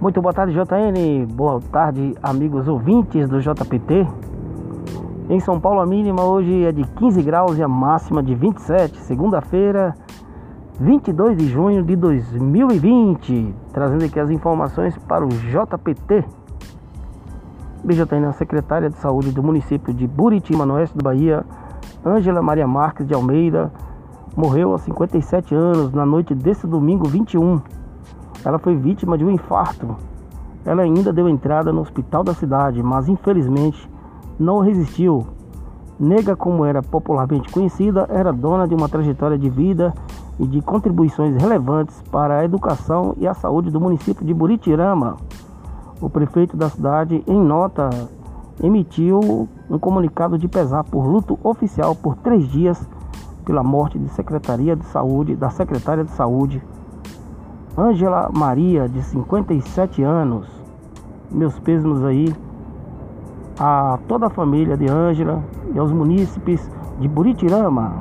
[0.00, 1.26] Muito boa tarde, JN.
[1.34, 4.06] Boa tarde, amigos ouvintes do JPT.
[5.28, 8.96] Em São Paulo, a mínima hoje é de 15 graus e a máxima de 27.
[9.00, 9.96] Segunda-feira,
[10.78, 13.52] 22 de junho de 2020.
[13.72, 16.24] Trazendo aqui as informações para o JPT.
[17.82, 21.44] BJN, a secretária de saúde do município de Buritima, no oeste da Bahia,
[22.06, 23.72] Ângela Maria Marques de Almeida,
[24.36, 27.60] morreu aos 57 anos na noite desse domingo 21
[28.44, 29.96] ela foi vítima de um infarto.
[30.64, 33.88] Ela ainda deu entrada no hospital da cidade, mas infelizmente
[34.38, 35.26] não resistiu.
[35.98, 39.92] Nega, como era popularmente conhecida, era dona de uma trajetória de vida
[40.38, 45.16] e de contribuições relevantes para a educação e a saúde do município de Buritirama.
[46.00, 47.90] O prefeito da cidade, em nota,
[48.62, 52.88] emitiu um comunicado de pesar por luto oficial por três dias
[53.44, 56.62] pela morte de secretaria de saúde da secretária de saúde
[57.78, 60.48] Ângela Maria, de 57 anos.
[61.30, 62.34] Meus pêsames aí
[63.56, 67.94] a toda a família de Ângela e aos munícipes de Buritirama.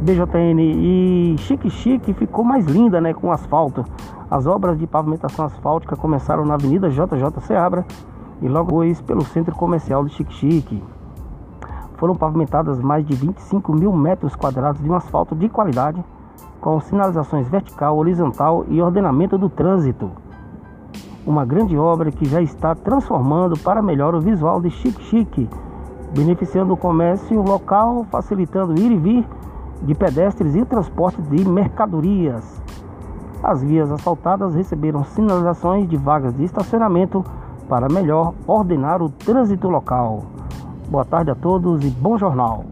[0.00, 3.84] BJN e Chique Chique ficou mais linda, né, com asfalto.
[4.30, 7.84] As obras de pavimentação asfáltica começaram na Avenida JJ Seabra
[8.40, 10.82] e logo depois pelo Centro Comercial de Chique Chique.
[11.98, 16.02] Foram pavimentadas mais de 25 mil metros quadrados de um asfalto de qualidade
[16.60, 20.10] com sinalizações vertical, horizontal e ordenamento do trânsito.
[21.26, 25.50] Uma grande obra que já está transformando para melhor o visual de Chique Chique,
[26.14, 29.28] beneficiando o comércio local, facilitando ir e vir
[29.82, 32.62] de pedestres e transporte de mercadorias.
[33.42, 37.24] As vias asfaltadas receberam sinalizações de vagas de estacionamento
[37.68, 40.24] para melhor ordenar o trânsito local.
[40.88, 42.64] Boa tarde a todos e bom jornal.